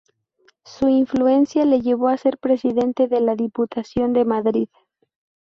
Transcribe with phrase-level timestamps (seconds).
[0.65, 4.67] Su influencia le llevó a ser Presidente de la Diputación de Madrid.